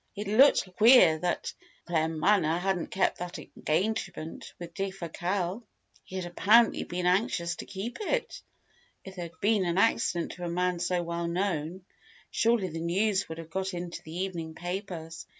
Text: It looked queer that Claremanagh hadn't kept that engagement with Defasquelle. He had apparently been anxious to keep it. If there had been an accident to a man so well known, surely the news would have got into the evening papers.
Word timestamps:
It 0.15 0.27
looked 0.27 0.77
queer 0.77 1.19
that 1.19 1.53
Claremanagh 1.87 2.59
hadn't 2.59 2.87
kept 2.87 3.19
that 3.19 3.37
engagement 3.37 4.51
with 4.57 4.73
Defasquelle. 4.73 5.61
He 6.03 6.15
had 6.15 6.25
apparently 6.25 6.83
been 6.85 7.05
anxious 7.05 7.55
to 7.57 7.67
keep 7.67 7.99
it. 8.01 8.41
If 9.05 9.15
there 9.17 9.25
had 9.25 9.39
been 9.41 9.63
an 9.63 9.77
accident 9.77 10.31
to 10.31 10.43
a 10.45 10.49
man 10.49 10.79
so 10.79 11.03
well 11.03 11.27
known, 11.27 11.85
surely 12.31 12.69
the 12.69 12.81
news 12.81 13.29
would 13.29 13.37
have 13.37 13.51
got 13.51 13.75
into 13.75 14.01
the 14.01 14.21
evening 14.23 14.55
papers. 14.55 15.27